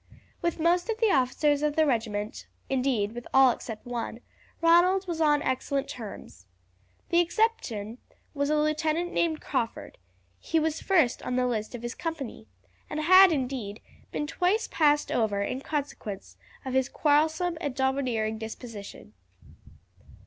[0.41, 4.19] With most of the officers of the regiment, indeed with all except one,
[4.59, 6.47] Ronald was on excellent terms.
[7.09, 7.99] The exception
[8.33, 9.99] was a lieutenant named Crawford;
[10.39, 12.47] he was first on the list of his company,
[12.89, 13.79] and had, indeed,
[14.11, 19.13] been twice passed over in consequence of his quarrelsome and domineering disposition.